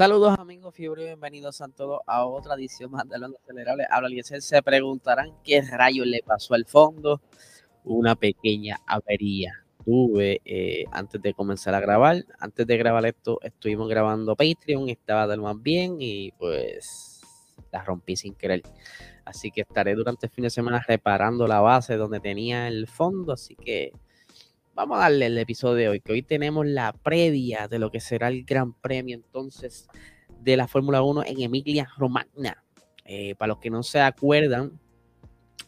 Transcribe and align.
Saludos 0.00 0.38
amigos 0.38 0.74
fiebre, 0.74 1.04
bienvenidos 1.04 1.60
a 1.60 1.68
todos 1.68 2.00
a 2.06 2.24
otra 2.24 2.54
edición 2.54 2.90
más 2.90 3.06
de 3.06 3.18
Lo 3.18 3.26
Acelerable. 3.26 3.84
Habla 3.90 4.08
se 4.22 4.62
preguntarán 4.62 5.34
qué 5.44 5.60
rayos 5.60 6.06
le 6.06 6.22
pasó 6.22 6.54
al 6.54 6.64
fondo. 6.64 7.20
Una 7.84 8.16
pequeña 8.16 8.80
avería 8.86 9.52
tuve 9.84 10.40
eh, 10.46 10.84
antes 10.90 11.20
de 11.20 11.34
comenzar 11.34 11.74
a 11.74 11.80
grabar. 11.80 12.24
Antes 12.38 12.66
de 12.66 12.78
grabar 12.78 13.04
esto, 13.04 13.40
estuvimos 13.42 13.90
grabando 13.90 14.34
Patreon, 14.36 14.88
estaba 14.88 15.26
del 15.26 15.42
más 15.42 15.60
bien 15.60 15.98
y 16.00 16.32
pues 16.38 17.20
la 17.70 17.84
rompí 17.84 18.16
sin 18.16 18.34
querer. 18.34 18.62
Así 19.26 19.50
que 19.50 19.60
estaré 19.60 19.94
durante 19.94 20.28
el 20.28 20.32
fin 20.32 20.44
de 20.44 20.50
semana 20.50 20.82
reparando 20.88 21.46
la 21.46 21.60
base 21.60 21.98
donde 21.98 22.20
tenía 22.20 22.68
el 22.68 22.86
fondo. 22.86 23.34
Así 23.34 23.54
que 23.54 23.92
vamos 24.74 24.98
a 24.98 25.02
darle 25.02 25.26
el 25.26 25.38
episodio 25.38 25.74
de 25.74 25.88
hoy, 25.88 26.00
que 26.00 26.12
hoy 26.12 26.22
tenemos 26.22 26.66
la 26.66 26.92
previa 26.92 27.68
de 27.68 27.78
lo 27.78 27.90
que 27.90 28.00
será 28.00 28.28
el 28.28 28.44
Gran 28.44 28.72
Premio 28.72 29.14
entonces 29.16 29.88
de 30.40 30.56
la 30.56 30.68
Fórmula 30.68 31.02
1 31.02 31.24
en 31.26 31.42
Emilia 31.42 31.88
Romagna. 31.96 32.62
Eh, 33.04 33.34
para 33.34 33.48
los 33.48 33.58
que 33.58 33.70
no 33.70 33.82
se 33.82 34.00
acuerdan, 34.00 34.78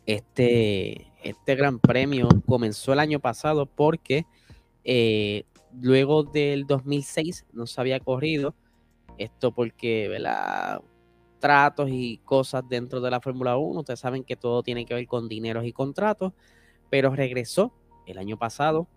este, 0.06 1.12
este 1.22 1.54
Gran 1.56 1.78
Premio 1.78 2.28
comenzó 2.46 2.92
el 2.92 3.00
año 3.00 3.20
pasado 3.20 3.66
porque 3.66 4.26
eh, 4.84 5.44
luego 5.80 6.22
del 6.22 6.66
2006 6.66 7.46
no 7.52 7.66
se 7.66 7.80
había 7.80 8.00
corrido. 8.00 8.54
Esto 9.18 9.52
porque, 9.52 10.08
¿verdad? 10.08 10.80
Tratos 11.38 11.90
y 11.90 12.18
cosas 12.24 12.62
dentro 12.68 13.00
de 13.00 13.10
la 13.10 13.20
Fórmula 13.20 13.56
1. 13.56 13.80
Ustedes 13.80 14.00
saben 14.00 14.24
que 14.24 14.36
todo 14.36 14.62
tiene 14.62 14.86
que 14.86 14.94
ver 14.94 15.06
con 15.06 15.28
dineros 15.28 15.64
y 15.66 15.72
contratos. 15.72 16.32
Pero 16.88 17.14
regresó 17.14 17.72
el 18.06 18.18
año 18.18 18.38
pasado. 18.38 18.88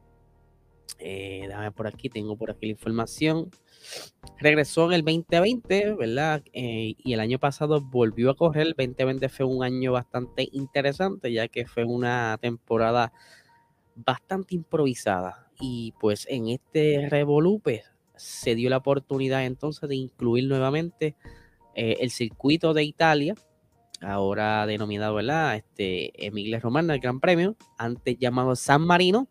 Eh, 1.00 1.50
por 1.76 1.88
aquí, 1.88 2.10
tengo 2.10 2.38
por 2.38 2.52
aquí 2.52 2.68
la 2.68 2.72
información. 2.72 3.50
Regresó 4.40 4.88
en 4.88 4.94
el 4.94 5.04
2020, 5.04 5.94
¿verdad? 5.94 6.44
Eh, 6.54 6.96
y 6.98 7.14
el 7.14 7.20
año 7.20 7.40
pasado 7.40 7.82
volvió 7.82 8.32
a 8.32 8.36
correr. 8.36 8.68
El 8.68 8.74
2020 8.74 9.30
fue 9.30 9.46
un 9.46 9.64
año 9.64 9.92
bastante 9.92 10.48
interesante, 10.52 11.32
ya 11.32 11.48
que 11.48 11.66
fue 11.66 11.84
una 11.84 12.38
temporada 12.42 13.12
bastante 13.96 14.56
improvisada. 14.56 15.50
Y 15.60 15.94
pues 16.00 16.28
en 16.30 16.50
este 16.50 17.08
revolupe 17.10 17.84
se 18.16 18.56
dio 18.56 18.70
la 18.70 18.78
oportunidad 18.78 19.46
entonces 19.46 19.90
de 19.90 19.96
incluir 19.96 20.46
nuevamente 20.46 21.16
eh, 21.76 21.98
el 22.00 22.12
circuito 22.12 22.74
de 22.74 22.84
Italia, 22.84 23.36
ahora 24.06 24.66
denominado, 24.66 25.16
¿verdad? 25.16 25.56
Este, 25.56 26.26
Emilia 26.26 26.60
Romana, 26.60 26.94
el 26.94 27.00
Gran 27.00 27.20
Premio, 27.20 27.56
antes 27.78 28.18
llamado 28.20 28.56
San 28.56 28.82
Marino. 28.82 29.28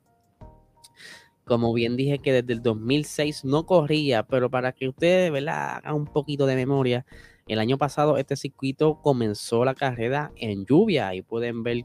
Como 1.44 1.72
bien 1.74 1.96
dije 1.96 2.18
que 2.18 2.32
desde 2.32 2.54
el 2.54 2.62
2006 2.62 3.44
no 3.44 3.66
corría, 3.66 4.24
pero 4.24 4.50
para 4.50 4.72
que 4.72 4.88
ustedes, 4.88 5.30
¿verdad? 5.30 5.76
Hagan 5.76 5.94
un 5.94 6.06
poquito 6.06 6.46
de 6.46 6.56
memoria, 6.56 7.04
el 7.46 7.58
año 7.58 7.76
pasado 7.76 8.16
este 8.16 8.36
circuito 8.36 9.00
comenzó 9.02 9.64
la 9.64 9.74
carrera 9.74 10.32
en 10.36 10.64
lluvia 10.64 11.14
y 11.14 11.22
pueden 11.22 11.62
ver 11.62 11.84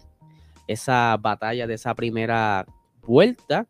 esa 0.68 1.18
batalla 1.18 1.68
de 1.68 1.74
esa 1.74 1.94
primera 1.96 2.66
vuelta 3.02 3.68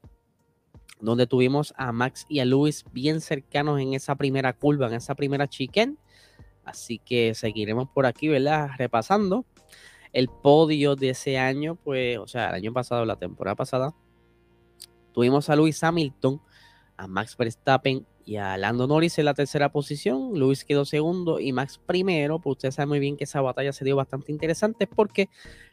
donde 1.02 1.26
tuvimos 1.26 1.74
a 1.78 1.92
Max 1.92 2.26
y 2.30 2.40
a 2.40 2.46
Luis 2.46 2.86
bien 2.92 3.22
cercanos 3.22 3.80
en 3.80 3.94
esa 3.94 4.16
primera 4.16 4.54
curva, 4.54 4.88
en 4.88 4.96
esa 4.96 5.16
primera 5.16 5.48
chicane 5.48 5.96
Así 6.64 7.00
que 7.00 7.34
seguiremos 7.34 7.90
por 7.90 8.06
aquí, 8.06 8.28
¿verdad? 8.28 8.70
Repasando 8.78 9.46
el 10.14 10.30
podio 10.30 10.96
de 10.96 11.10
ese 11.10 11.38
año, 11.38 11.76
pues, 11.76 12.18
o 12.18 12.28
sea, 12.28 12.50
el 12.50 12.56
año 12.56 12.74
pasado, 12.74 13.06
la 13.06 13.16
temporada 13.16 13.56
pasada, 13.56 13.96
tuvimos 15.14 15.50
a 15.50 15.56
Luis 15.56 15.84
Hamilton, 15.84 16.42
a 16.98 17.08
Max 17.08 17.38
Verstappen 17.38 18.06
y 18.26 18.38
a 18.38 18.58
Lando 18.58 18.86
Norris 18.88 19.18
en 19.18 19.26
la 19.26 19.34
tercera 19.34 19.72
posición. 19.72 20.38
Luis 20.38 20.64
quedó 20.64 20.86
segundo 20.86 21.40
y 21.40 21.52
Max 21.52 21.80
primero. 21.84 22.40
Pues 22.40 22.58
usted 22.58 22.72
sabe 22.72 22.88
muy 22.88 23.00
bien 23.00 23.18
que 23.18 23.24
esa 23.24 23.42
batalla 23.42 23.74
se 23.74 23.86
dio 23.86 23.96
bastante 23.96 24.32
interesante 24.32 24.86
porque 24.86 25.30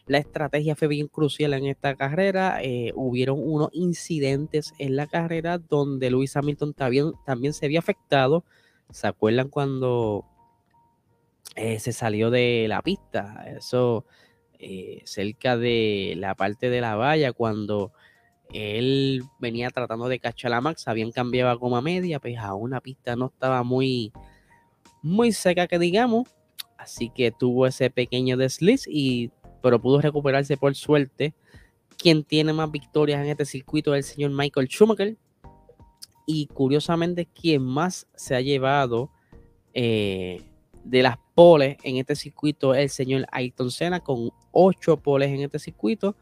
la 0.07 0.19
estrategia 0.19 0.77
fue 0.77 0.89
bien 0.89 1.09
crucial 1.09 1.53
en 1.53 1.67
esta 1.67 1.97
carrera. 1.97 2.63
Eh, 2.63 2.93
hubieron 2.95 3.41
unos 3.43 3.69
incidentes 3.73 4.73
en 4.79 4.97
la 4.97 5.07
carrera 5.07 5.59
donde 5.59 6.11
Luis 6.11 6.37
Hamilton 6.37 6.73
también, 6.73 7.13
también 7.27 7.53
se 7.53 7.67
había 7.67 7.81
afectado. 7.81 8.45
¿Se 8.91 9.07
acuerdan 9.07 9.49
cuando 9.49 10.25
eh, 11.57 11.81
se 11.81 11.93
salió 11.93 12.31
de 12.31 12.67
la 12.69 12.83
pista. 12.83 13.45
Eso 13.49 14.05
eh, 14.59 15.03
cerca 15.05 15.57
de 15.57 16.15
la 16.17 16.35
parte 16.35 16.71
de 16.71 16.81
la 16.81 16.97
valla, 16.97 17.33
cuando 17.33 17.93
él 18.53 19.23
venía 19.39 19.71
tratando 19.71 20.09
de 20.09 20.21
cachar 20.21 20.53
a 20.53 20.61
Max, 20.61 20.87
habían 20.87 21.13
cambiado 21.13 21.51
a 21.51 21.55
goma 21.55 21.81
media, 21.81 22.21
pues 22.21 22.39
aún 22.39 22.71
la 22.71 22.81
pista 22.81 23.17
no 23.17 23.27
estaba 23.27 23.63
muy, 23.63 24.13
muy 25.03 25.33
seca, 25.33 25.67
que 25.67 25.79
digamos. 25.79 26.29
Así 26.79 27.11
que 27.11 27.33
tuvo 27.33 27.67
ese 27.67 27.91
pequeño 27.91 28.37
desliz, 28.37 28.87
y, 28.87 29.31
pero 29.63 29.81
pudo 29.81 30.01
recuperarse 30.01 30.57
por 30.57 30.75
suerte. 30.75 31.35
Quien 31.99 32.23
tiene 32.23 32.53
más 32.53 32.71
victorias 32.71 33.23
en 33.23 33.31
este 33.31 33.47
circuito 33.47 33.95
es 33.95 34.07
el 34.07 34.15
señor 34.15 34.31
Michael 34.33 34.69
Schumacher. 34.69 35.17
Y 36.27 36.47
curiosamente, 36.49 37.27
quien 37.27 37.63
más 37.63 38.07
se 38.15 38.35
ha 38.35 38.41
llevado 38.41 39.11
eh, 39.75 40.43
de 40.85 41.03
las 41.03 41.19
poles 41.37 41.77
en 41.83 41.99
este 41.99 42.17
circuito 42.17 42.75
el 42.75 42.89
señor 42.89 43.27
Ayrton 43.31 43.71
Senna 43.71 44.01
con 44.01 44.31
ocho 44.53 44.97
poles 44.97 45.29
en 45.29 45.43
este 45.43 45.59
circuito. 45.59 46.17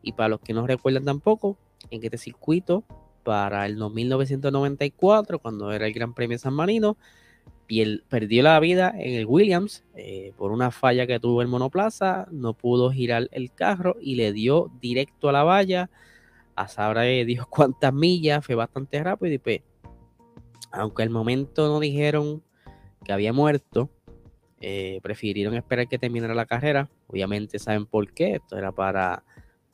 Y 0.00 0.12
para 0.12 0.28
los 0.28 0.40
que 0.40 0.54
no 0.54 0.64
recuerdan 0.66 1.04
tampoco, 1.04 1.58
en 1.90 2.02
este 2.04 2.16
circuito, 2.16 2.84
para 3.24 3.66
el 3.66 3.76
1994, 3.76 5.40
cuando 5.40 5.72
era 5.72 5.86
el 5.88 5.92
Gran 5.92 6.14
Premio 6.14 6.38
San 6.38 6.54
Marino, 6.54 6.96
perdió 8.08 8.42
la 8.44 8.60
vida 8.60 8.94
en 8.96 9.14
el 9.14 9.26
Williams 9.26 9.84
eh, 9.94 10.32
por 10.36 10.52
una 10.52 10.70
falla 10.70 11.06
que 11.06 11.18
tuvo 11.18 11.42
el 11.42 11.48
monoplaza, 11.48 12.26
no 12.30 12.54
pudo 12.54 12.90
girar 12.90 13.28
el 13.32 13.52
carro 13.52 13.96
y 14.00 14.14
le 14.14 14.32
dio 14.32 14.70
directo 14.80 15.28
a 15.28 15.32
la 15.32 15.42
valla. 15.42 15.90
A 16.54 16.68
saber 16.68 17.26
dijo 17.26 17.46
cuántas 17.50 17.92
millas, 17.92 18.46
fue 18.46 18.54
bastante 18.54 19.02
rápido 19.02 19.34
y 19.34 19.38
pues, 19.38 19.62
aunque 20.70 21.02
al 21.02 21.10
momento 21.10 21.66
no 21.66 21.80
dijeron 21.80 22.42
que 23.04 23.12
había 23.12 23.32
muerto, 23.32 23.90
eh, 24.62 25.00
prefirieron 25.02 25.54
esperar 25.54 25.88
que 25.88 25.98
terminara 25.98 26.34
la 26.34 26.44
carrera. 26.44 26.90
Obviamente 27.06 27.58
saben 27.58 27.86
por 27.86 28.12
qué. 28.12 28.34
Esto 28.34 28.58
era 28.58 28.72
para 28.72 29.24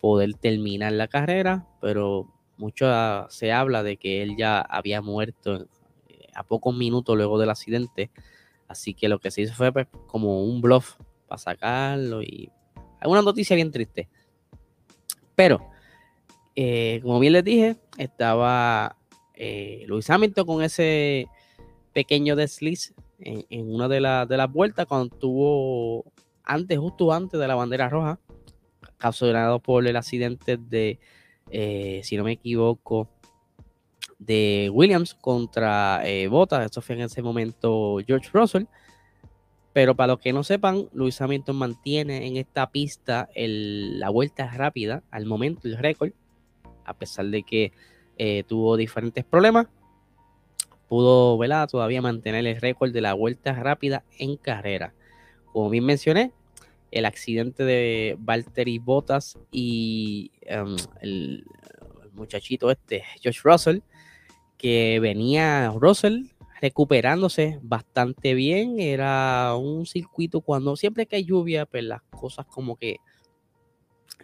poder 0.01 0.35
terminar 0.35 0.93
la 0.93 1.09
carrera, 1.09 1.67
pero 1.81 2.33
mucho 2.57 2.87
se 3.29 3.53
habla 3.53 3.83
de 3.83 3.97
que 3.97 4.23
él 4.23 4.37
ya 4.37 4.61
había 4.61 5.03
muerto 5.03 5.67
eh, 6.09 6.29
a 6.35 6.45
pocos 6.45 6.75
minutos 6.77 7.17
luego 7.17 7.39
del 7.39 7.51
accidente. 7.51 8.11
Así 8.69 8.95
que 8.95 9.09
lo 9.09 9.19
que 9.19 9.31
se 9.33 9.43
hizo 9.43 9.55
fue 9.55 9.73
pues, 9.73 9.89
como 10.07 10.45
un 10.45 10.61
bluff 10.61 10.95
para 11.27 11.39
sacarlo 11.39 12.23
y 12.23 12.51
alguna 13.01 13.23
noticia 13.23 13.57
bien 13.57 13.73
triste. 13.73 14.09
Pero, 15.35 15.69
eh, 16.55 17.01
como 17.03 17.19
bien 17.19 17.33
les 17.33 17.45
dije, 17.45 17.77
estaba 17.99 18.97
Luis 19.87 20.09
Hamilton 20.09 20.47
con 20.47 20.63
ese 20.63 21.27
pequeño 21.93 22.37
desliz 22.37 22.95
en, 23.19 23.71
una 23.71 23.89
de, 23.89 23.97
de, 24.29 24.37
las 24.37 24.53
vueltas 24.53 24.87
cuando 24.87 25.17
tuvo 25.17 26.05
antes, 26.45 26.79
justo 26.79 27.13
antes 27.13 27.39
de 27.39 27.49
la 27.49 27.55
bandera 27.55 27.89
roja, 27.89 28.19
causado 28.99 29.59
por 29.61 29.87
el 29.87 29.97
accidente 29.97 30.57
de, 30.57 30.99
eh, 31.51 32.01
si 32.05 32.17
no 32.17 32.25
me 32.25 32.33
equivoco, 32.33 33.09
de 34.19 34.71
Williams 34.73 35.15
contra 35.15 36.01
eh, 36.05 36.29
Bottas. 36.29 36.71
Eso 36.71 36.81
fue 36.81 36.97
en 36.97 37.03
ese 37.03 37.23
momento 37.23 37.99
George 38.07 38.31
Russell. 38.33 38.65
Pero 39.73 39.95
para 39.95 40.15
los 40.15 40.21
que 40.21 40.33
no 40.33 40.43
sepan, 40.43 40.89
Luis 40.95 41.21
Hamilton 41.21 41.57
mantiene 41.57 42.27
en 42.27 42.39
esta 42.39 42.71
pista 42.71 43.29
la 43.35 44.09
vuelta 44.09 44.51
rápida 44.51 45.03
al 45.11 45.27
momento, 45.27 45.69
el 45.69 45.77
récord, 45.77 46.13
a 46.87 46.95
pesar 46.95 47.27
de 47.27 47.43
que 47.43 47.73
eh, 48.17 48.43
tuvo 48.47 48.79
diferentes 48.79 49.23
problemas 49.23 49.67
pudo 50.89 51.37
¿verdad? 51.39 51.69
todavía 51.69 52.03
mantener 52.03 52.47
el 52.47 52.61
récord 52.61 52.93
de 52.93 53.01
la 53.01 53.15
vuelta 53.15 53.53
rápida 53.53 54.05
en 54.19 54.37
carrera. 54.37 54.95
Como 55.53 55.71
bien 55.71 55.85
mencioné, 55.85 56.33
el 56.91 57.05
accidente 57.05 57.65
de 57.65 58.17
Valtteri 58.19 58.79
Bottas 58.79 59.39
y 59.51 60.31
em, 60.43 60.77
el, 61.01 61.45
muchachito 62.13 62.71
este, 62.71 63.05
Josh 63.23 63.43
Russell, 63.43 63.81
que 64.57 64.99
venía 65.01 65.71
Russell 65.75 66.25
recuperándose 66.61 67.59
bastante 67.63 68.35
bien. 68.35 68.81
Era 68.81 69.55
un 69.55 69.87
circuito 69.87 70.41
cuando 70.41 70.77
siempre 70.77 71.07
que 71.07 71.17
hay 71.17 71.25
lluvia, 71.25 71.67
pues 71.67 71.85
las 71.85 72.03
cosas 72.03 72.47
como 72.47 72.77
que 72.77 72.97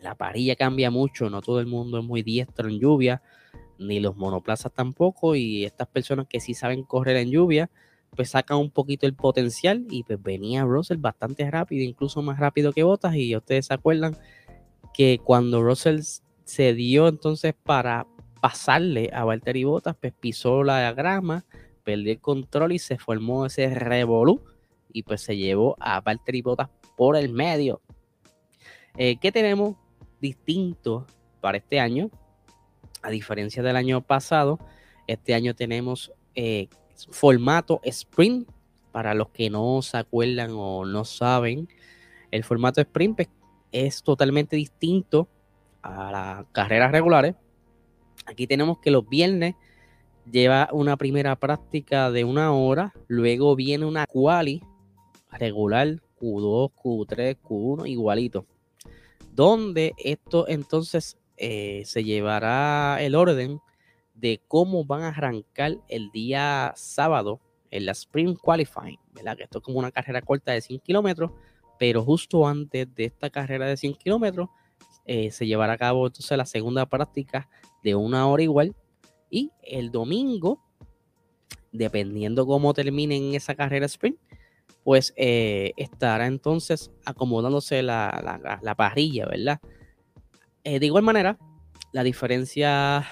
la 0.00 0.14
parilla 0.14 0.56
cambia 0.56 0.90
mucho, 0.90 1.30
no 1.30 1.42
todo 1.42 1.60
el 1.60 1.66
mundo 1.66 1.98
es 1.98 2.04
muy 2.04 2.22
diestro 2.22 2.68
en 2.68 2.80
lluvia 2.80 3.22
ni 3.86 4.00
los 4.00 4.16
monoplazas 4.16 4.72
tampoco, 4.72 5.34
y 5.34 5.64
estas 5.64 5.88
personas 5.88 6.26
que 6.28 6.40
sí 6.40 6.54
saben 6.54 6.82
correr 6.82 7.16
en 7.16 7.30
lluvia, 7.30 7.70
pues 8.16 8.30
sacan 8.30 8.58
un 8.58 8.70
poquito 8.70 9.06
el 9.06 9.14
potencial 9.14 9.86
y 9.90 10.02
pues 10.04 10.22
venía 10.22 10.64
Russell 10.64 10.98
bastante 10.98 11.50
rápido, 11.50 11.84
incluso 11.84 12.20
más 12.22 12.38
rápido 12.38 12.72
que 12.72 12.82
Bottas, 12.82 13.14
y 13.16 13.34
ustedes 13.34 13.66
se 13.66 13.74
acuerdan 13.74 14.16
que 14.92 15.20
cuando 15.24 15.62
Russell 15.62 16.00
se 16.44 16.74
dio 16.74 17.08
entonces 17.08 17.54
para 17.54 18.06
pasarle 18.40 19.10
a 19.12 19.24
Valtteri 19.24 19.64
Bottas, 19.64 19.96
pues 20.00 20.12
pisó 20.12 20.62
la 20.62 20.92
grama, 20.92 21.44
perdió 21.84 22.12
el 22.12 22.20
control 22.20 22.72
y 22.72 22.78
se 22.78 22.98
formó 22.98 23.46
ese 23.46 23.72
revolú 23.74 24.42
y 24.92 25.04
pues 25.04 25.22
se 25.22 25.36
llevó 25.36 25.76
a 25.80 26.00
Valtteri 26.00 26.42
Bottas 26.42 26.68
por 26.96 27.16
el 27.16 27.30
medio. 27.30 27.80
Eh, 28.96 29.16
¿Qué 29.16 29.32
tenemos 29.32 29.76
distinto 30.20 31.06
para 31.40 31.56
este 31.56 31.80
año? 31.80 32.10
A 33.02 33.10
diferencia 33.10 33.62
del 33.62 33.76
año 33.76 34.00
pasado, 34.00 34.58
este 35.06 35.34
año 35.34 35.54
tenemos 35.54 36.12
eh, 36.34 36.68
formato 37.10 37.80
sprint. 37.84 38.48
Para 38.92 39.14
los 39.14 39.30
que 39.30 39.48
no 39.48 39.80
se 39.80 39.96
acuerdan 39.96 40.50
o 40.52 40.84
no 40.84 41.06
saben, 41.06 41.66
el 42.30 42.44
formato 42.44 42.80
sprint 42.80 43.16
pues, 43.16 43.28
es 43.72 44.02
totalmente 44.02 44.54
distinto 44.54 45.28
a 45.80 46.12
las 46.12 46.46
carreras 46.52 46.92
regulares. 46.92 47.34
Aquí 48.26 48.46
tenemos 48.46 48.78
que 48.78 48.90
los 48.90 49.08
viernes 49.08 49.54
lleva 50.30 50.68
una 50.72 50.96
primera 50.96 51.36
práctica 51.36 52.10
de 52.10 52.24
una 52.24 52.52
hora, 52.52 52.92
luego 53.08 53.56
viene 53.56 53.86
una 53.86 54.06
quali 54.06 54.62
regular 55.30 56.00
Q2, 56.20 56.72
Q3, 56.74 57.38
Q1 57.42 57.88
igualito. 57.88 58.46
Donde 59.34 59.94
esto 59.96 60.46
entonces 60.48 61.16
eh, 61.44 61.82
se 61.84 62.04
llevará 62.04 63.02
el 63.02 63.16
orden 63.16 63.58
de 64.14 64.40
cómo 64.46 64.84
van 64.84 65.02
a 65.02 65.08
arrancar 65.08 65.78
el 65.88 66.12
día 66.12 66.72
sábado 66.76 67.40
en 67.72 67.84
la 67.86 67.92
Spring 67.92 68.36
Qualifying, 68.36 69.00
¿verdad? 69.12 69.36
Que 69.36 69.42
esto 69.42 69.58
es 69.58 69.64
como 69.64 69.80
una 69.80 69.90
carrera 69.90 70.22
corta 70.22 70.52
de 70.52 70.60
100 70.60 70.78
kilómetros, 70.78 71.32
pero 71.80 72.04
justo 72.04 72.46
antes 72.46 72.94
de 72.94 73.06
esta 73.06 73.28
carrera 73.28 73.66
de 73.66 73.76
100 73.76 73.94
kilómetros 73.94 74.50
eh, 75.04 75.32
se 75.32 75.44
llevará 75.44 75.72
a 75.72 75.78
cabo 75.78 76.06
entonces 76.06 76.38
la 76.38 76.46
segunda 76.46 76.86
práctica 76.86 77.48
de 77.82 77.96
una 77.96 78.28
hora 78.28 78.44
igual 78.44 78.76
y 79.28 79.50
el 79.64 79.90
domingo, 79.90 80.62
dependiendo 81.72 82.46
cómo 82.46 82.72
terminen 82.72 83.34
esa 83.34 83.56
carrera 83.56 83.86
sprint, 83.86 84.16
pues 84.84 85.12
eh, 85.16 85.72
estará 85.76 86.28
entonces 86.28 86.92
acomodándose 87.04 87.82
la, 87.82 88.74
parrilla, 88.76 89.26
¿verdad? 89.26 89.58
Eh, 90.64 90.78
de 90.78 90.86
igual 90.86 91.02
manera, 91.02 91.38
la 91.92 92.04
diferencia, 92.04 93.04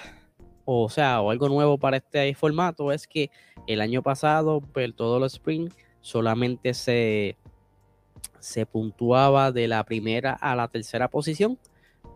o 0.65 0.89
sea, 0.89 1.21
o 1.21 1.31
algo 1.31 1.49
nuevo 1.49 1.79
para 1.79 1.97
este 1.97 2.35
formato 2.35 2.93
es 2.93 3.09
que 3.09 3.31
el 3.67 3.81
año 3.81 4.03
pasado, 4.03 4.61
pues 4.61 4.95
todos 4.95 5.21
los 5.21 5.33
sprints 5.33 5.77
solamente 6.01 6.75
se, 6.75 7.37
se 8.39 8.67
puntuaba 8.67 9.51
de 9.51 9.67
la 9.67 9.85
primera 9.85 10.33
a 10.33 10.55
la 10.55 10.69
tercera 10.69 11.09
posición 11.09 11.59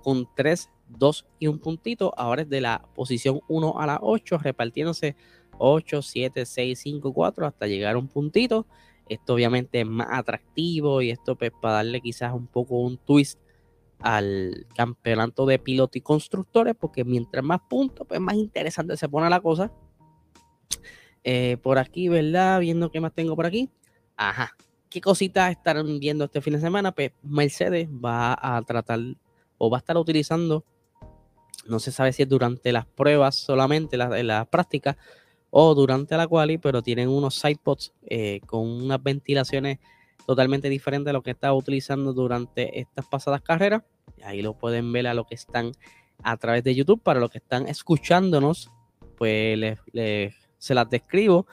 con 0.04 0.28
tres, 0.36 0.70
dos 0.88 1.26
y 1.40 1.48
un 1.48 1.58
puntito. 1.58 2.12
Ahora 2.16 2.42
es 2.42 2.48
de 2.48 2.60
la 2.60 2.82
posición 2.94 3.40
1 3.48 3.80
a 3.80 3.87
la 3.87 3.98
8, 4.00 4.38
repartiéndose 4.38 5.16
8, 5.58 6.02
7, 6.02 6.46
6, 6.46 6.78
5, 6.78 7.12
4 7.12 7.46
hasta 7.46 7.66
llegar 7.66 7.96
a 7.96 7.98
un 7.98 8.08
puntito. 8.08 8.66
Esto 9.08 9.34
obviamente 9.34 9.80
es 9.80 9.87
más 9.87 10.08
atractivo 10.10 11.02
y 11.02 11.10
esto 11.10 11.37
pues 11.37 11.50
para 11.60 11.76
darle 11.76 12.00
quizás 12.00 12.32
un 12.32 12.46
poco 12.46 12.76
un 12.76 12.96
twist 12.98 13.38
al 14.00 14.67
campeonato 14.75 15.46
de 15.46 15.58
pilotos 15.58 15.96
y 15.96 16.00
constructores, 16.00 16.75
porque 16.79 17.05
mientras 17.05 17.44
más 17.44 17.61
puntos, 17.69 18.06
pues 18.06 18.20
más 18.20 18.35
interesante 18.35 18.96
se 18.96 19.08
pone 19.08 19.31
la 19.31 19.41
cosa. 19.41 19.73
Eh, 21.23 21.56
por 21.62 21.79
aquí, 21.79 22.08
¿verdad? 22.08 22.61
Viendo 22.61 22.91
qué 22.91 23.00
más 23.00 23.14
tengo 23.14 23.35
por 23.35 23.46
aquí. 23.46 23.70
Ajá. 24.17 24.55
¿Qué 24.91 25.00
cositas 25.00 25.50
estarán 25.50 25.99
viendo 25.99 26.25
este 26.25 26.41
fin 26.41 26.52
de 26.52 26.61
semana? 26.61 26.93
Pues 26.93 27.12
Mercedes 27.23 27.88
va 27.88 28.37
a 28.41 28.61
tratar 28.62 29.00
o 29.58 29.70
va 29.70 29.79
a 29.79 29.81
estar 29.81 29.97
utilizando, 29.97 30.64
no 31.67 31.79
se 31.79 31.90
sabe 31.90 32.12
si 32.12 32.23
es 32.23 32.29
durante 32.29 32.73
las 32.73 32.87
pruebas 32.87 33.35
solamente, 33.35 33.97
las, 33.97 34.23
las 34.23 34.47
prácticas, 34.49 34.97
o 35.50 35.75
durante 35.75 36.17
la 36.17 36.26
quali, 36.26 36.58
pero 36.58 36.82
tienen 36.82 37.08
unos 37.08 37.37
sidepods 37.37 37.93
eh, 38.06 38.40
con 38.47 38.69
unas 38.69 39.02
ventilaciones 39.02 39.79
totalmente 40.26 40.69
diferentes 40.69 41.11
a 41.11 41.12
lo 41.12 41.23
que 41.23 41.32
estaba 41.32 41.55
utilizando 41.55 42.12
durante 42.12 42.81
estas 42.81 43.06
pasadas 43.06 43.43
carreras. 43.43 43.82
Ahí 44.25 44.43
lo 44.43 44.55
pueden 44.55 44.93
ver 44.93 45.06
a 45.06 45.15
lo 45.15 45.25
que 45.25 45.35
están 45.35 45.73
a 46.23 46.37
través 46.37 46.65
de 46.65 46.75
YouTube. 46.75 47.03
Para 47.03 47.21
los 47.21 47.31
que 47.31 47.38
están 47.38 47.69
escuchándonos, 47.69 48.71
pues 49.17 49.59
les, 49.59 50.35
se 50.59 50.75
las 50.75 50.88
describo. 50.88 51.47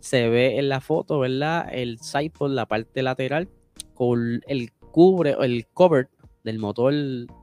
Se 0.00 0.28
ve 0.28 0.58
en 0.58 0.68
la 0.68 0.80
foto, 0.80 1.18
¿verdad? 1.18 1.68
El 1.72 1.98
sidepod, 1.98 2.50
la 2.50 2.66
parte 2.66 3.02
lateral, 3.02 3.48
con 3.94 4.42
el 4.46 4.72
cubre, 4.72 5.36
el 5.40 5.66
cover 5.66 6.08
del 6.44 6.58
motor 6.58 6.94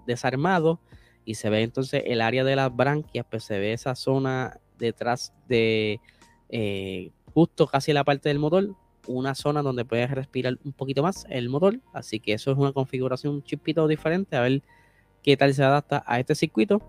desarmado. 0.06 0.80
Y 1.26 1.36
se 1.36 1.50
ve 1.50 1.64
entonces 1.64 2.04
el 2.06 2.22
área 2.22 2.44
de 2.44 2.56
las 2.56 2.76
branquias, 2.76 3.26
pues 3.30 3.44
se 3.44 3.60
ve 3.60 3.74
esa 3.74 3.96
zona 3.96 4.60
detrás 4.78 5.34
de 5.48 6.00
eh, 6.50 7.12
justo 7.34 7.68
casi 7.68 7.92
la 7.94 8.04
parte 8.04 8.30
del 8.30 8.40
motor, 8.40 8.76
una 9.08 9.36
zona 9.36 9.62
donde 9.62 9.86
puedes 9.86 10.10
respirar 10.12 10.58
un 10.64 10.74
poquito 10.74 11.04
más 11.04 11.26
el 11.30 11.50
motor. 11.50 11.80
Así 11.94 12.20
que 12.20 12.34
eso 12.34 12.52
es 12.52 12.58
una 12.58 12.72
configuración 12.72 13.36
un 13.36 13.44
chipito 13.44 13.88
diferente, 13.88 14.36
a 14.36 14.42
ver 14.42 14.62
qué 15.24 15.38
tal 15.38 15.54
se 15.54 15.64
adapta 15.64 16.04
a 16.06 16.20
este 16.20 16.36
circuito. 16.36 16.82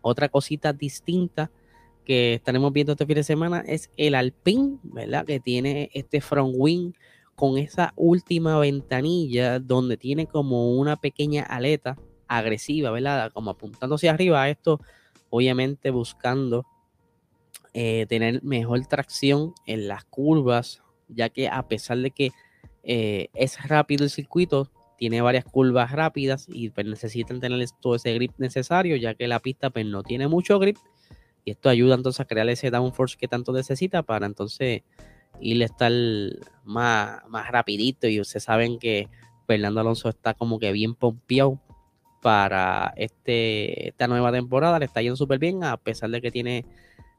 Otra 0.00 0.28
cosita 0.28 0.72
distinta 0.72 1.50
que 2.04 2.34
estaremos 2.34 2.72
viendo 2.72 2.92
este 2.92 3.04
fin 3.04 3.16
de 3.16 3.24
semana 3.24 3.64
es 3.66 3.90
el 3.96 4.14
Alpine, 4.14 4.78
¿verdad? 4.84 5.26
Que 5.26 5.40
tiene 5.40 5.90
este 5.92 6.20
front 6.20 6.54
wing 6.56 6.92
con 7.34 7.58
esa 7.58 7.92
última 7.96 8.58
ventanilla 8.58 9.58
donde 9.58 9.96
tiene 9.96 10.26
como 10.26 10.70
una 10.70 10.96
pequeña 10.96 11.42
aleta 11.42 11.98
agresiva, 12.28 12.90
¿verdad? 12.90 13.32
Como 13.32 13.50
apuntando 13.50 13.96
hacia 13.96 14.12
arriba. 14.12 14.48
Esto, 14.48 14.80
obviamente, 15.28 15.90
buscando 15.90 16.64
eh, 17.74 18.06
tener 18.08 18.42
mejor 18.42 18.86
tracción 18.86 19.52
en 19.66 19.86
las 19.86 20.04
curvas, 20.04 20.82
ya 21.08 21.28
que 21.28 21.48
a 21.48 21.66
pesar 21.68 21.98
de 21.98 22.10
que 22.10 22.32
eh, 22.82 23.28
es 23.34 23.68
rápido 23.68 24.04
el 24.04 24.10
circuito, 24.10 24.70
tiene 24.96 25.20
varias 25.20 25.44
curvas 25.44 25.92
rápidas 25.92 26.46
y 26.48 26.70
pues, 26.70 26.86
necesitan 26.86 27.40
tener 27.40 27.66
todo 27.80 27.96
ese 27.96 28.14
grip 28.14 28.32
necesario, 28.38 28.96
ya 28.96 29.14
que 29.14 29.28
la 29.28 29.40
pista 29.40 29.70
pues, 29.70 29.86
no 29.86 30.02
tiene 30.02 30.28
mucho 30.28 30.58
grip. 30.58 30.78
Y 31.44 31.52
esto 31.52 31.68
ayuda 31.68 31.94
entonces 31.94 32.20
a 32.20 32.24
crear 32.24 32.48
ese 32.48 32.70
downforce 32.70 33.16
que 33.16 33.28
tanto 33.28 33.52
necesita 33.52 34.02
para 34.02 34.26
entonces 34.26 34.82
ir 35.40 35.62
a 35.62 35.66
estar 35.66 35.92
más, 36.64 37.20
más 37.28 37.50
rapidito. 37.50 38.08
Y 38.08 38.20
ustedes 38.20 38.44
saben 38.44 38.78
que 38.78 39.08
Fernando 39.46 39.80
Alonso 39.80 40.08
está 40.08 40.34
como 40.34 40.58
que 40.58 40.72
bien 40.72 40.94
pompeado 40.94 41.60
para 42.20 42.92
este, 42.96 43.88
esta 43.88 44.08
nueva 44.08 44.32
temporada. 44.32 44.78
Le 44.80 44.86
está 44.86 45.02
yendo 45.02 45.16
súper 45.16 45.38
bien, 45.38 45.62
a 45.62 45.76
pesar 45.76 46.10
de 46.10 46.20
que 46.20 46.32
tiene 46.32 46.64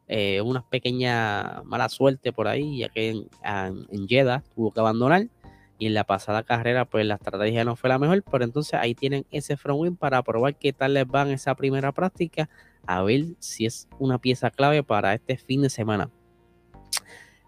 eh, 0.08 0.42
una 0.42 0.62
pequeña 0.62 1.62
mala 1.66 1.90
suerte 1.90 2.32
por 2.32 2.48
ahí, 2.48 2.80
ya 2.80 2.90
que 2.90 3.10
en, 3.10 4.08
Jeddah 4.08 4.44
tuvo 4.56 4.72
que 4.72 4.80
abandonar 4.80 5.28
y 5.80 5.88
en 5.88 5.94
la 5.94 6.06
pasada 6.06 6.44
carrera 6.44 6.86
pues 6.86 7.06
la 7.06 7.16
estrategia 7.16 7.66
no 7.66 7.76
fue 7.76 7.90
la 7.90 8.00
mejor, 8.00 8.24
pero 8.32 8.44
entonces 8.44 8.74
ahí 8.76 8.96
tienen 8.96 9.26
ese 9.32 9.58
front 9.58 9.82
wing 9.82 9.96
para 9.96 10.24
probar 10.24 10.56
qué 10.56 10.72
tal 10.74 10.94
les 10.94 11.06
va 11.06 11.24
en 11.24 11.30
esa 11.30 11.56
primera 11.56 11.92
práctica, 11.92 12.50
a 12.86 13.04
ver 13.04 13.26
si 13.40 13.66
es 13.66 13.88
una 14.00 14.18
pieza 14.18 14.50
clave 14.50 14.82
para 14.82 15.14
este 15.14 15.38
fin 15.38 15.62
de 15.62 15.70
semana. 15.70 16.10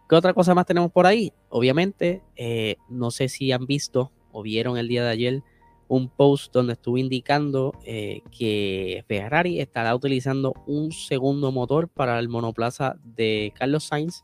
¿Qué 0.09 0.15
otra 0.15 0.33
cosa 0.33 0.53
más 0.53 0.65
tenemos 0.65 0.91
por 0.91 1.05
ahí? 1.05 1.31
Obviamente, 1.49 2.23
eh, 2.35 2.75
no 2.89 3.11
sé 3.11 3.29
si 3.29 3.51
han 3.51 3.65
visto 3.67 4.11
o 4.31 4.41
vieron 4.41 4.77
el 4.77 4.87
día 4.87 5.03
de 5.03 5.11
ayer 5.11 5.43
un 5.89 6.07
post 6.07 6.53
donde 6.53 6.73
estuve 6.73 7.01
indicando 7.01 7.73
eh, 7.83 8.21
que 8.31 9.03
Ferrari 9.07 9.59
estará 9.59 9.93
utilizando 9.93 10.53
un 10.65 10.93
segundo 10.93 11.51
motor 11.51 11.89
para 11.89 12.17
el 12.19 12.29
monoplaza 12.29 12.95
de 13.03 13.51
Carlos 13.57 13.83
Sainz. 13.83 14.23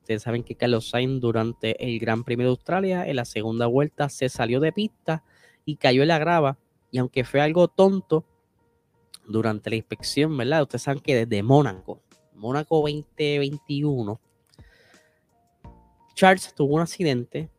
Ustedes 0.00 0.22
saben 0.22 0.42
que 0.42 0.56
Carlos 0.56 0.90
Sainz 0.90 1.20
durante 1.20 1.82
el 1.82 1.98
Gran 1.98 2.24
Premio 2.24 2.46
de 2.46 2.50
Australia 2.50 3.06
en 3.08 3.16
la 3.16 3.24
segunda 3.24 3.66
vuelta 3.66 4.10
se 4.10 4.28
salió 4.28 4.60
de 4.60 4.72
pista 4.72 5.24
y 5.64 5.76
cayó 5.76 6.02
en 6.02 6.08
la 6.08 6.18
grava. 6.18 6.58
Y 6.90 6.98
aunque 6.98 7.24
fue 7.24 7.40
algo 7.40 7.68
tonto 7.68 8.26
durante 9.26 9.70
la 9.70 9.76
inspección, 9.76 10.36
¿verdad? 10.36 10.62
Ustedes 10.62 10.82
saben 10.82 11.00
que 11.00 11.24
desde 11.24 11.42
Mónaco, 11.42 12.02
Mónaco 12.34 12.76
2021, 12.82 14.20
Charles 16.14 16.54
tuvo 16.54 16.74
un 16.74 16.82
accidente 16.82 17.50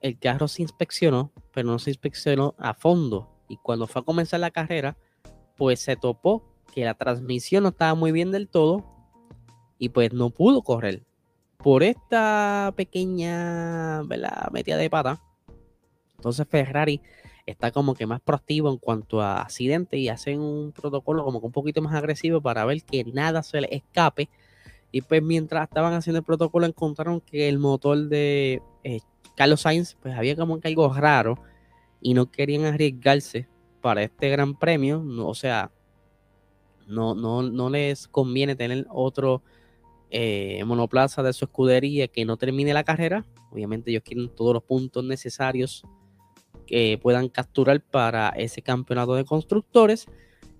el 0.00 0.18
carro 0.18 0.48
se 0.48 0.62
inspeccionó, 0.62 1.32
pero 1.52 1.68
no 1.68 1.78
se 1.78 1.90
inspeccionó 1.90 2.54
a 2.58 2.74
fondo. 2.74 3.28
Y 3.48 3.56
cuando 3.56 3.86
fue 3.86 4.02
a 4.02 4.04
comenzar 4.04 4.40
la 4.40 4.50
carrera, 4.50 4.96
pues 5.56 5.80
se 5.80 5.96
topó 5.96 6.44
que 6.72 6.84
la 6.84 6.94
transmisión 6.94 7.62
no 7.64 7.70
estaba 7.70 7.94
muy 7.94 8.12
bien 8.12 8.30
del 8.30 8.48
todo 8.48 8.84
y 9.78 9.88
pues 9.90 10.12
no 10.12 10.30
pudo 10.30 10.62
correr. 10.62 11.02
Por 11.56 11.82
esta 11.82 12.72
pequeña 12.76 14.02
¿verdad? 14.02 14.50
metida 14.52 14.76
de 14.76 14.90
pata, 14.90 15.20
entonces 16.16 16.46
Ferrari 16.48 17.00
está 17.46 17.70
como 17.70 17.94
que 17.94 18.06
más 18.06 18.20
proactivo 18.20 18.70
en 18.70 18.76
cuanto 18.76 19.22
a 19.22 19.40
accidentes 19.40 19.98
y 19.98 20.08
hacen 20.08 20.40
un 20.40 20.72
protocolo 20.72 21.24
como 21.24 21.40
que 21.40 21.46
un 21.46 21.52
poquito 21.52 21.80
más 21.80 21.94
agresivo 21.94 22.40
para 22.40 22.64
ver 22.64 22.82
que 22.82 23.04
nada 23.04 23.42
se 23.42 23.60
le 23.60 23.68
escape. 23.74 24.28
Y 24.90 25.02
pues 25.02 25.22
mientras 25.22 25.64
estaban 25.68 25.94
haciendo 25.94 26.18
el 26.18 26.24
protocolo 26.24 26.66
encontraron 26.66 27.20
que 27.20 27.48
el 27.48 27.58
motor 27.58 28.08
de 28.08 28.62
Carlos 29.34 29.62
Sainz, 29.62 29.96
pues 30.02 30.14
había 30.14 30.36
como 30.36 30.60
que 30.60 30.68
algo 30.68 30.92
raro 30.92 31.38
y 32.00 32.14
no 32.14 32.30
querían 32.30 32.64
arriesgarse 32.64 33.48
para 33.80 34.02
este 34.02 34.28
gran 34.28 34.58
premio. 34.58 35.04
o 35.24 35.34
sea, 35.34 35.70
no, 36.86 37.14
no, 37.14 37.42
no 37.42 37.70
les 37.70 38.08
conviene 38.08 38.56
tener 38.56 38.86
otro 38.90 39.42
eh, 40.10 40.62
monoplaza 40.64 41.22
de 41.22 41.34
su 41.34 41.44
escudería 41.44 42.08
que 42.08 42.24
no 42.24 42.36
termine 42.36 42.72
la 42.72 42.84
carrera. 42.84 43.24
Obviamente 43.50 43.90
ellos 43.90 44.02
quieren 44.04 44.28
todos 44.28 44.54
los 44.54 44.62
puntos 44.62 45.04
necesarios 45.04 45.84
que 46.66 46.98
puedan 47.02 47.28
capturar 47.28 47.80
para 47.80 48.30
ese 48.30 48.62
campeonato 48.62 49.14
de 49.14 49.24
constructores. 49.24 50.06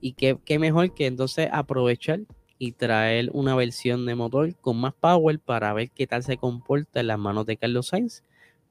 Y 0.00 0.12
qué, 0.12 0.58
mejor 0.58 0.94
que 0.94 1.06
entonces 1.06 1.48
aprovechar 1.52 2.20
y 2.58 2.72
traer 2.72 3.30
una 3.32 3.54
versión 3.54 4.06
de 4.06 4.14
motor 4.14 4.54
con 4.56 4.76
más 4.78 4.94
power 4.94 5.38
para 5.40 5.72
ver 5.72 5.90
qué 5.90 6.06
tal 6.06 6.22
se 6.22 6.36
comporta 6.36 7.00
en 7.00 7.08
las 7.08 7.18
manos 7.18 7.46
de 7.46 7.56
Carlos 7.56 7.88
Sainz. 7.88 8.22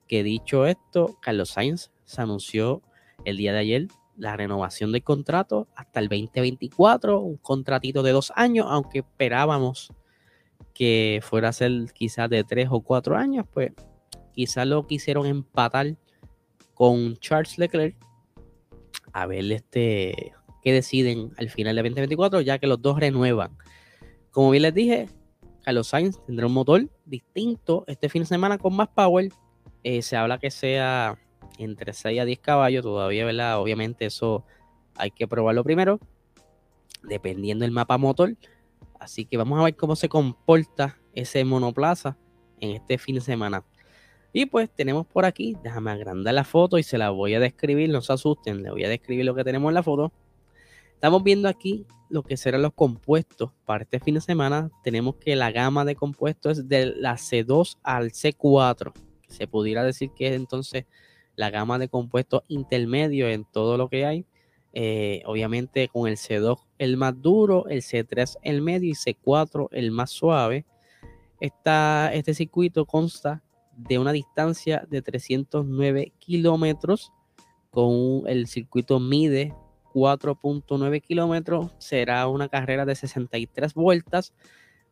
Que 0.07 0.23
dicho 0.23 0.65
esto, 0.65 1.17
Carlos 1.21 1.49
Sainz 1.49 1.91
se 2.05 2.21
anunció 2.21 2.81
el 3.25 3.37
día 3.37 3.53
de 3.53 3.59
ayer 3.59 3.87
la 4.15 4.35
renovación 4.35 4.91
del 4.91 5.03
contrato 5.03 5.67
hasta 5.75 5.99
el 5.99 6.07
2024, 6.07 7.19
un 7.19 7.37
contratito 7.37 8.01
de 8.03 8.11
dos 8.11 8.31
años, 8.35 8.65
aunque 8.69 8.99
esperábamos 8.99 9.93
que 10.73 11.19
fuera 11.23 11.49
a 11.49 11.53
ser 11.53 11.71
quizás 11.93 12.29
de 12.29 12.43
tres 12.43 12.67
o 12.71 12.81
cuatro 12.81 13.15
años, 13.15 13.45
pues 13.51 13.71
quizás 14.33 14.67
lo 14.67 14.85
quisieron 14.87 15.25
empatar 15.25 15.95
con 16.73 17.17
Charles 17.17 17.57
Leclerc 17.57 17.95
a 19.11 19.25
ver 19.25 19.51
este 19.51 20.33
qué 20.61 20.73
deciden 20.73 21.31
al 21.37 21.49
final 21.49 21.75
de 21.75 21.81
2024, 21.81 22.41
ya 22.41 22.59
que 22.59 22.67
los 22.67 22.81
dos 22.81 22.99
renuevan. 22.99 23.57
Como 24.31 24.51
bien 24.51 24.63
les 24.63 24.73
dije, 24.73 25.09
Carlos 25.63 25.87
Sainz 25.87 26.23
tendrá 26.25 26.45
un 26.45 26.53
motor 26.53 26.87
distinto 27.05 27.83
este 27.87 28.09
fin 28.09 28.21
de 28.21 28.27
semana 28.27 28.57
con 28.57 28.75
más 28.75 28.89
power. 28.89 29.31
Eh, 29.89 30.01
se 30.01 30.17
habla 30.17 30.37
que 30.37 30.51
sea 30.51 31.17
entre 31.57 31.93
6 31.93 32.19
a 32.19 32.25
10 32.25 32.39
caballos, 32.39 32.83
todavía, 32.83 33.23
¿verdad? 33.23 33.57
Obviamente 33.57 34.05
eso 34.05 34.43
hay 34.97 35.11
que 35.11 35.29
probarlo 35.29 35.63
primero, 35.63 36.01
dependiendo 37.03 37.63
del 37.63 37.71
mapa 37.71 37.97
motor. 37.97 38.35
Así 38.99 39.23
que 39.23 39.37
vamos 39.37 39.57
a 39.57 39.63
ver 39.63 39.77
cómo 39.77 39.95
se 39.95 40.09
comporta 40.09 40.97
ese 41.13 41.45
monoplaza 41.45 42.17
en 42.59 42.71
este 42.71 42.97
fin 42.97 43.15
de 43.15 43.21
semana. 43.21 43.63
Y 44.33 44.47
pues 44.47 44.69
tenemos 44.69 45.07
por 45.07 45.23
aquí, 45.23 45.55
déjame 45.63 45.91
agrandar 45.91 46.33
la 46.33 46.43
foto 46.43 46.77
y 46.77 46.83
se 46.83 46.97
la 46.97 47.11
voy 47.11 47.35
a 47.35 47.39
describir, 47.39 47.89
no 47.89 48.01
se 48.01 48.11
asusten, 48.11 48.63
le 48.63 48.71
voy 48.71 48.83
a 48.83 48.89
describir 48.89 49.23
lo 49.23 49.35
que 49.35 49.45
tenemos 49.45 49.69
en 49.69 49.75
la 49.75 49.83
foto. 49.83 50.11
Estamos 50.95 51.23
viendo 51.23 51.47
aquí 51.47 51.85
lo 52.09 52.23
que 52.23 52.35
serán 52.35 52.63
los 52.63 52.73
compuestos 52.73 53.51
para 53.63 53.85
este 53.85 54.01
fin 54.01 54.15
de 54.15 54.21
semana. 54.21 54.69
Tenemos 54.83 55.15
que 55.15 55.37
la 55.37 55.49
gama 55.53 55.85
de 55.85 55.95
compuestos 55.95 56.57
es 56.57 56.67
de 56.67 56.87
la 56.87 57.13
C2 57.13 57.77
al 57.83 58.11
C4. 58.11 59.06
Se 59.27 59.47
pudiera 59.47 59.83
decir 59.83 60.11
que 60.15 60.27
es 60.27 60.35
entonces 60.35 60.85
la 61.35 61.49
gama 61.49 61.79
de 61.79 61.87
compuestos 61.87 62.43
intermedios 62.47 63.29
en 63.31 63.45
todo 63.45 63.77
lo 63.77 63.89
que 63.89 64.05
hay. 64.05 64.25
Eh, 64.73 65.21
obviamente 65.25 65.87
con 65.87 66.07
el 66.07 66.17
C2 66.17 66.59
el 66.77 66.97
más 66.97 67.19
duro, 67.19 67.67
el 67.67 67.81
C3 67.81 68.37
el 68.43 68.61
medio 68.61 68.89
y 68.89 68.93
C4 68.93 69.69
el 69.71 69.91
más 69.91 70.11
suave. 70.11 70.65
este 71.39 72.33
circuito 72.33 72.85
consta 72.85 73.41
de 73.75 73.97
una 73.99 74.11
distancia 74.11 74.85
de 74.89 75.01
309 75.01 76.11
kilómetros. 76.19 77.11
Con 77.71 78.23
el 78.27 78.47
circuito 78.47 78.99
mide 78.99 79.53
4.9 79.93 81.01
kilómetros. 81.01 81.71
Será 81.77 82.27
una 82.27 82.49
carrera 82.49 82.85
de 82.85 82.95
63 82.95 83.73
vueltas. 83.73 84.33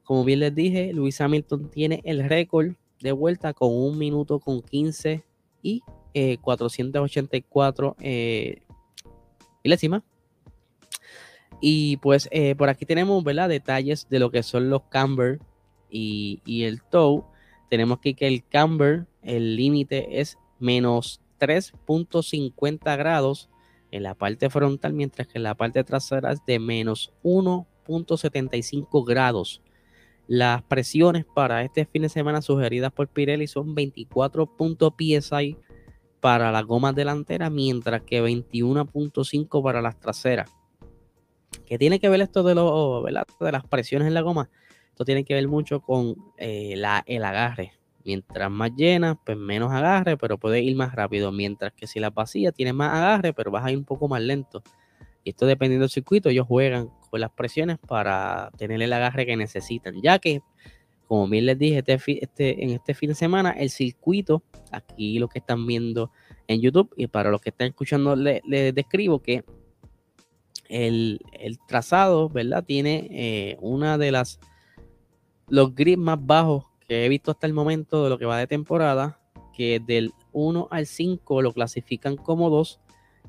Como 0.03 0.23
bien 0.23 0.39
les 0.39 0.53
dije, 0.53 0.93
Luis 0.93 1.19
Hamilton 1.19 1.69
tiene 1.69 2.01
el 2.05 2.27
récord 2.29 2.73
de 3.01 3.11
vuelta 3.11 3.53
con 3.53 3.71
un 3.71 3.97
minuto 3.97 4.39
con 4.39 4.61
15 4.61 5.23
y 5.61 5.81
484 6.41 7.95
eh, 7.99 8.61
milésimas. 9.63 10.03
Y 11.61 11.97
pues 11.97 12.27
eh, 12.31 12.55
por 12.55 12.69
aquí 12.69 12.85
tenemos 12.85 13.23
¿verdad? 13.23 13.49
detalles 13.49 14.07
de 14.09 14.19
lo 14.19 14.31
que 14.31 14.43
son 14.43 14.69
los 14.69 14.83
camber 14.83 15.39
y, 15.89 16.63
el 16.63 16.81
tow. 16.81 17.25
Tenemos 17.69 17.99
aquí 17.99 18.13
que 18.13 18.27
el 18.27 18.45
camber, 18.45 19.07
el 19.21 19.55
límite 19.55 20.19
es 20.19 20.37
menos 20.59 21.21
3.50 21.39 22.97
grados 22.97 23.49
en 23.91 24.03
la 24.03 24.13
parte 24.13 24.49
frontal, 24.49 24.93
mientras 24.93 25.27
que 25.27 25.37
en 25.37 25.43
la 25.43 25.55
parte 25.55 25.83
trasera 25.83 26.31
es 26.31 26.45
de 26.45 26.59
menos 26.59 27.13
1.75 27.23 29.05
grados. 29.05 29.61
Las 30.27 30.63
presiones 30.63 31.25
para 31.25 31.63
este 31.63 31.86
fin 31.86 32.01
de 32.01 32.10
semana 32.10 32.41
sugeridas 32.41 32.91
por 32.91 33.08
Pirelli 33.08 33.48
son 33.48 33.75
24 33.75 34.51
psi 34.58 35.58
para 36.20 36.51
las 36.51 36.65
gomas 36.65 36.96
delanteras, 36.96 37.51
mientras 37.51 38.01
que 38.01 38.24
21.5 38.24 39.63
para 39.63 39.82
las 39.82 40.00
traseras. 40.00 40.50
¿Qué 41.67 41.77
tiene 41.77 42.00
que 42.00 42.10
ver 42.10 42.22
esto 42.22 42.41
de, 42.41 42.55
lo, 42.55 43.03
de 43.03 43.51
las 43.51 43.63
presiones 43.67 44.08
en 44.08 44.15
la 44.15 44.22
goma? 44.22 44.50
Esto 44.89 45.05
tiene 45.05 45.24
que 45.24 45.36
ver 45.36 45.48
mucho 45.48 45.82
con 45.82 46.15
eh, 46.38 46.74
la, 46.75 47.03
el 47.05 47.24
agarre. 47.24 47.74
Mientras 48.03 48.50
más 48.50 48.72
llena, 48.75 49.20
pues 49.24 49.38
menos 49.38 49.72
agarre, 49.72 50.17
pero 50.17 50.38
puede 50.38 50.62
ir 50.62 50.75
más 50.75 50.96
rápido. 50.96 51.32
Mientras 51.32 51.74
que 51.74 51.86
si 51.86 52.00
la 52.00 52.10
vacía 52.12 52.51
tiene 52.51 52.74
más 52.74 52.94
agarre, 52.94 53.34
pero 53.34 53.51
vas 53.51 53.65
a 53.65 53.72
ir 53.72 53.77
un 53.77 53.84
poco 53.84 54.08
más 54.08 54.22
lento. 54.22 54.63
Y 55.25 55.32
esto 55.32 55.46
dependiendo 55.46 55.84
del 55.84 55.89
circuito, 55.89 56.29
ellos 56.29 56.48
juegan 56.48 56.89
con 57.10 57.20
las 57.20 57.32
presiones 57.32 57.77
para 57.79 58.51
tener 58.58 58.82
el 58.82 58.94
agarre 58.94 59.25
que 59.25 59.36
necesitan. 59.36 60.01
Ya 60.01 60.20
que 60.20 60.41
como 61.08 61.27
bien 61.27 61.46
les 61.46 61.58
dije, 61.58 61.79
este, 61.79 62.24
este, 62.24 62.63
en 62.63 62.72
este 62.72 62.94
fin 62.94 63.10
de 63.10 63.15
semana, 63.15 63.51
el 63.51 63.70
circuito, 63.70 64.44
aquí 64.72 65.20
lo 65.20 65.27
que 65.27 65.39
están 65.39 65.65
viendo 65.67 66.12
en 66.48 66.62
YouTube, 66.62 66.94
y 66.98 67.08
para 67.08 67.29
los 67.29 67.41
que 67.41 67.50
están 67.50 67.67
escuchando, 67.67 68.15
les 68.15 68.41
describo 68.74 69.20
que 69.22 69.44
el, 70.67 71.20
trazado, 71.67 72.29
¿verdad? 72.29 72.63
Tiene 72.63 73.08
eh, 73.12 73.58
una 73.62 73.98
de 73.98 74.12
las, 74.12 74.39
los 75.48 75.75
grids 75.75 76.00
más 76.00 76.17
bajos 76.25 76.65
que 76.88 77.05
he 77.05 77.10
visto 77.10 77.32
hasta 77.32 77.46
el 77.46 77.53
momento 77.53 78.03
de 78.03 78.10
lo 78.10 78.17
que 78.17 78.25
va 78.25 78.38
de 78.38 78.48
temporada, 78.48 79.20
que 79.53 79.79
del 79.79 80.12
1 80.34 80.67
al 80.72 80.86
5 80.88 81.41
lo 81.41 81.53
clasifican 81.53 82.15
como 82.15 82.50
2, 82.50 82.79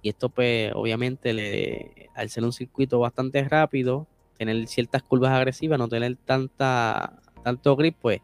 y 0.06 0.10
esto 0.10 0.28
pues 0.28 0.70
obviamente 0.72 1.32
le, 1.32 2.10
al 2.14 2.30
ser 2.30 2.44
un 2.44 2.52
circuito 2.52 3.00
bastante 3.00 3.42
rápido, 3.42 4.06
tener 4.38 4.68
ciertas 4.68 5.02
curvas 5.02 5.32
agresivas, 5.32 5.80
no 5.80 5.88
tener 5.88 6.14
tanta 6.14 7.18
tanto 7.42 7.74
grip, 7.74 7.96
pues 8.00 8.20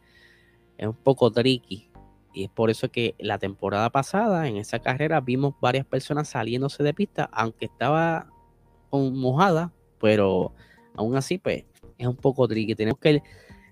es 0.78 0.86
un 0.86 0.94
poco 0.94 1.32
tricky. 1.32 1.90
Y 2.32 2.44
es 2.44 2.50
por 2.50 2.70
eso 2.70 2.88
que 2.88 3.16
la 3.18 3.38
temporada 3.38 3.90
pasada, 3.90 4.46
en 4.46 4.58
esa 4.58 4.78
carrera, 4.78 5.20
vimos 5.20 5.56
varias 5.60 5.84
personas 5.84 6.28
saliéndose 6.28 6.84
de 6.84 6.94
pista, 6.94 7.28
aunque 7.32 7.64
estaba 7.64 8.28
mojada, 8.92 9.72
pero 10.00 10.54
aún 10.94 11.16
así, 11.16 11.38
pues 11.38 11.64
es 11.98 12.06
un 12.06 12.14
poco 12.14 12.46
tricky. 12.46 12.76
Tenemos 12.76 13.00
que 13.00 13.24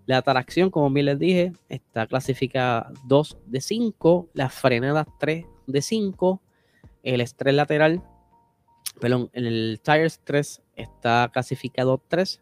la 0.06 0.20
tracción, 0.22 0.68
como 0.70 0.90
bien 0.90 1.06
les 1.06 1.18
dije, 1.20 1.52
está 1.68 2.08
clasificada 2.08 2.92
2 3.04 3.38
de 3.46 3.60
5, 3.60 4.30
las 4.34 4.52
frenadas 4.52 5.06
3 5.20 5.46
de 5.68 5.80
5, 5.80 6.42
el 7.02 7.20
estrés 7.20 7.54
lateral, 7.54 8.02
perdón, 9.00 9.30
el 9.32 9.80
tires 9.82 10.20
3 10.24 10.62
está 10.76 11.30
clasificado 11.32 12.02
3, 12.08 12.40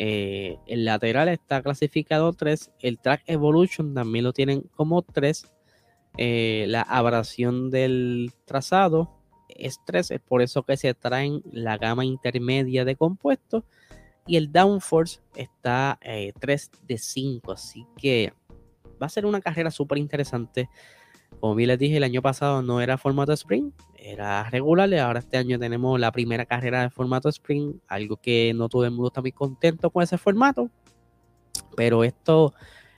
eh, 0.00 0.60
el 0.66 0.84
lateral 0.84 1.28
está 1.28 1.60
clasificado 1.60 2.32
3. 2.32 2.70
El 2.78 3.00
track 3.00 3.22
evolution 3.26 3.94
también 3.94 4.24
lo 4.24 4.32
tienen 4.32 4.62
como 4.76 5.02
3. 5.02 5.44
Eh, 6.16 6.66
la 6.68 6.82
abrasión 6.82 7.70
del 7.70 8.32
trazado 8.44 9.10
es 9.48 9.80
3. 9.84 10.12
Es 10.12 10.20
por 10.20 10.40
eso 10.40 10.62
que 10.62 10.76
se 10.76 10.94
traen 10.94 11.42
la 11.50 11.76
gama 11.78 12.04
intermedia 12.04 12.84
de 12.84 12.94
compuestos. 12.94 13.64
Y 14.24 14.36
el 14.36 14.52
downforce 14.52 15.20
está 15.34 15.98
3 16.00 16.70
eh, 16.72 16.78
de 16.86 16.98
5. 16.98 17.52
Así 17.52 17.84
que 17.96 18.32
va 19.02 19.06
a 19.06 19.10
ser 19.10 19.26
una 19.26 19.40
carrera 19.40 19.72
súper 19.72 19.98
interesante. 19.98 20.68
Como 21.40 21.54
bien 21.54 21.68
les 21.68 21.78
dije, 21.78 21.96
el 21.96 22.04
año 22.04 22.20
pasado 22.20 22.62
no 22.62 22.80
era 22.80 22.98
formato 22.98 23.32
sprint, 23.32 23.74
era 23.96 24.48
regular. 24.50 24.92
Ahora 24.94 25.20
este 25.20 25.36
año 25.36 25.58
tenemos 25.58 25.98
la 26.00 26.10
primera 26.10 26.46
carrera 26.46 26.82
de 26.82 26.90
formato 26.90 27.28
sprint, 27.28 27.80
algo 27.86 28.16
que 28.16 28.52
no 28.54 28.68
todo 28.68 28.84
el 28.84 28.90
mundo 28.90 29.08
está 29.08 29.20
muy 29.20 29.32
contento 29.32 29.90
con 29.90 30.02
ese 30.02 30.18
formato. 30.18 30.70
Pero 31.76 32.02
esto, 32.02 32.54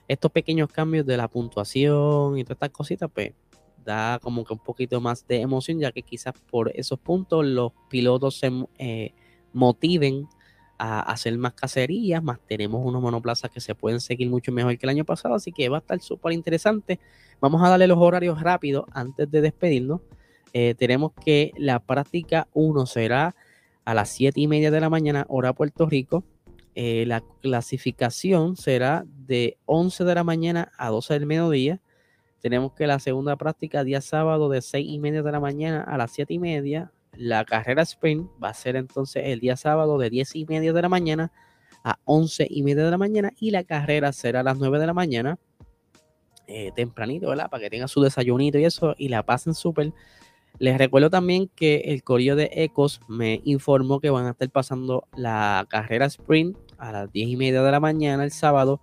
estos 0.07 0.31
pequeños 0.31 0.69
cambios 0.71 1.05
de 1.05 1.17
la 1.17 1.27
puntuación 1.27 2.37
y 2.37 2.43
todas 2.43 2.55
estas 2.55 2.69
cositas, 2.71 3.09
pues 3.13 3.33
da 3.83 4.19
como 4.21 4.43
que 4.43 4.53
un 4.53 4.59
poquito 4.59 4.99
más 5.01 5.27
de 5.27 5.41
emoción, 5.41 5.79
ya 5.79 5.91
que 5.91 6.01
quizás 6.01 6.33
por 6.49 6.71
esos 6.75 6.99
puntos 6.99 7.45
los 7.45 7.71
pilotos 7.89 8.39
se 8.39 8.51
eh, 8.77 9.13
motiven 9.53 10.27
a 10.83 10.99
hacer 11.01 11.37
más 11.37 11.53
cacerías, 11.53 12.23
más 12.23 12.39
tenemos 12.47 12.83
unos 12.83 13.03
monoplazas 13.03 13.51
que 13.51 13.61
se 13.61 13.75
pueden 13.75 14.01
seguir 14.01 14.27
mucho 14.31 14.51
mejor 14.51 14.75
que 14.79 14.87
el 14.87 14.89
año 14.89 15.05
pasado, 15.05 15.35
así 15.35 15.51
que 15.51 15.69
va 15.69 15.77
a 15.77 15.79
estar 15.79 16.01
súper 16.01 16.31
interesante. 16.31 16.99
Vamos 17.39 17.61
a 17.61 17.69
darle 17.69 17.85
los 17.85 17.99
horarios 17.99 18.41
rápidos 18.41 18.85
antes 18.91 19.29
de 19.29 19.41
despedirnos. 19.41 20.01
Eh, 20.53 20.73
tenemos 20.75 21.11
que 21.23 21.51
la 21.55 21.77
práctica 21.81 22.47
1 22.53 22.87
será 22.87 23.35
a 23.85 23.93
las 23.93 24.09
7 24.09 24.41
y 24.41 24.47
media 24.47 24.71
de 24.71 24.81
la 24.81 24.89
mañana, 24.89 25.27
hora 25.29 25.53
Puerto 25.53 25.85
Rico. 25.85 26.23
Eh, 26.73 27.05
la 27.05 27.21
clasificación 27.43 28.57
será 28.57 29.05
de 29.27 29.59
11 29.65 30.03
de 30.03 30.15
la 30.15 30.23
mañana 30.23 30.71
a 30.79 30.89
12 30.89 31.13
del 31.13 31.27
mediodía. 31.27 31.79
Tenemos 32.41 32.73
que 32.73 32.87
la 32.87 32.97
segunda 32.97 33.35
práctica 33.35 33.83
día 33.83 34.01
sábado 34.01 34.49
de 34.49 34.63
6 34.63 34.83
y 34.89 34.97
media 34.97 35.21
de 35.21 35.31
la 35.31 35.39
mañana 35.39 35.83
a 35.83 35.95
las 35.99 36.09
7 36.09 36.33
y 36.33 36.39
media. 36.39 36.91
La 37.17 37.45
carrera 37.45 37.83
sprint 37.83 38.29
va 38.41 38.49
a 38.49 38.53
ser 38.53 38.75
entonces 38.75 39.23
el 39.25 39.39
día 39.39 39.57
sábado 39.57 39.97
de 39.97 40.09
10 40.09 40.35
y 40.35 40.45
media 40.45 40.73
de 40.73 40.81
la 40.81 40.89
mañana 40.89 41.31
a 41.83 41.99
11 42.05 42.47
y 42.49 42.63
media 42.63 42.85
de 42.85 42.91
la 42.91 42.97
mañana 42.97 43.31
y 43.39 43.51
la 43.51 43.63
carrera 43.63 44.13
será 44.13 44.41
a 44.41 44.43
las 44.43 44.57
9 44.57 44.79
de 44.79 44.85
la 44.87 44.93
mañana, 44.93 45.39
eh, 46.47 46.71
tempranito, 46.75 47.29
¿verdad? 47.29 47.49
Para 47.49 47.63
que 47.63 47.69
tengan 47.69 47.87
su 47.87 48.01
desayunito 48.01 48.57
y 48.59 48.65
eso 48.65 48.95
y 48.97 49.09
la 49.09 49.23
pasen 49.23 49.53
súper. 49.53 49.93
Les 50.59 50.77
recuerdo 50.77 51.09
también 51.09 51.49
que 51.55 51.77
el 51.85 52.03
Corillo 52.03 52.35
de 52.35 52.49
Ecos 52.53 53.01
me 53.07 53.41
informó 53.45 53.99
que 53.99 54.09
van 54.09 54.25
a 54.25 54.31
estar 54.31 54.49
pasando 54.49 55.07
la 55.15 55.65
carrera 55.69 56.05
sprint 56.05 56.57
a 56.77 56.91
las 56.91 57.11
10 57.11 57.29
y 57.29 57.37
media 57.37 57.63
de 57.63 57.71
la 57.71 57.79
mañana 57.79 58.23
el 58.23 58.31
sábado. 58.31 58.81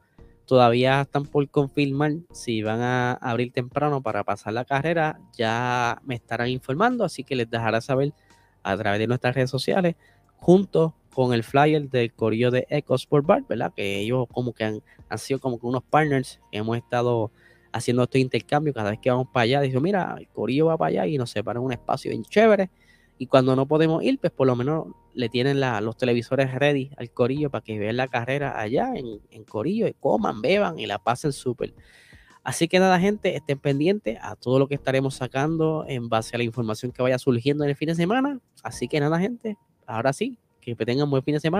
Todavía 0.48 1.02
están 1.02 1.26
por 1.26 1.46
confirmar 1.50 2.12
si 2.32 2.62
van 2.62 2.80
a 2.80 3.12
abrir 3.12 3.52
temprano 3.52 4.02
para 4.02 4.24
pasar 4.24 4.54
la 4.54 4.64
carrera. 4.64 5.20
Ya 5.36 6.00
me 6.06 6.14
estarán 6.14 6.48
informando, 6.48 7.04
así 7.04 7.22
que 7.22 7.36
les 7.36 7.50
dejaré 7.50 7.82
saber 7.82 8.14
a 8.62 8.74
través 8.74 8.98
de 8.98 9.06
nuestras 9.06 9.34
redes 9.34 9.50
sociales, 9.50 9.96
junto 10.36 10.94
con 11.12 11.34
el 11.34 11.44
flyer 11.44 11.90
del 11.90 12.14
Corillo 12.14 12.50
de 12.50 12.66
Ecos 12.70 13.02
Sport 13.02 13.26
Bar, 13.26 13.44
¿verdad? 13.46 13.74
Que 13.76 13.98
ellos 13.98 14.26
como 14.32 14.54
que 14.54 14.64
han, 14.64 14.82
sido 15.18 15.38
como 15.38 15.60
que 15.60 15.66
unos 15.66 15.82
partners 15.82 16.40
hemos 16.50 16.78
estado 16.78 17.30
haciendo 17.70 18.04
este 18.04 18.18
intercambio 18.18 18.72
cada 18.72 18.88
vez 18.88 19.00
que 19.00 19.10
vamos 19.10 19.28
para 19.30 19.42
allá. 19.42 19.60
Dijo, 19.60 19.82
mira, 19.82 20.16
el 20.18 20.28
corillo 20.28 20.64
va 20.64 20.78
para 20.78 20.88
allá 20.88 21.06
y 21.08 21.18
nos 21.18 21.28
separan 21.28 21.62
un 21.62 21.72
espacio 21.72 22.10
bien 22.10 22.24
chévere. 22.24 22.70
Y 23.18 23.26
cuando 23.26 23.56
no 23.56 23.66
podemos 23.66 24.02
ir, 24.02 24.18
pues 24.18 24.32
por 24.32 24.46
lo 24.46 24.56
menos 24.56 24.86
le 25.12 25.28
tienen 25.28 25.60
los 25.60 25.96
televisores 25.96 26.54
ready 26.54 26.90
al 26.96 27.10
corillo 27.10 27.50
para 27.50 27.64
que 27.64 27.78
vean 27.78 27.96
la 27.96 28.08
carrera 28.08 28.60
allá 28.60 28.92
en, 28.94 29.20
en 29.30 29.44
corillo 29.44 29.88
y 29.88 29.94
coman, 29.94 30.40
beban 30.40 30.78
y 30.78 30.86
la 30.86 30.98
pasen 30.98 31.32
súper. 31.32 31.74
Así 32.44 32.68
que 32.68 32.78
nada, 32.78 32.98
gente, 32.98 33.36
estén 33.36 33.58
pendientes 33.58 34.18
a 34.22 34.36
todo 34.36 34.58
lo 34.58 34.68
que 34.68 34.74
estaremos 34.76 35.16
sacando 35.16 35.84
en 35.86 36.08
base 36.08 36.36
a 36.36 36.38
la 36.38 36.44
información 36.44 36.92
que 36.92 37.02
vaya 37.02 37.18
surgiendo 37.18 37.64
en 37.64 37.70
el 37.70 37.76
fin 37.76 37.88
de 37.88 37.94
semana. 37.94 38.40
Así 38.62 38.88
que 38.88 39.00
nada, 39.00 39.18
gente, 39.18 39.58
ahora 39.86 40.12
sí, 40.12 40.38
que 40.60 40.74
tengan 40.84 41.10
buen 41.10 41.22
fin 41.22 41.34
de 41.34 41.40
semana. 41.40 41.56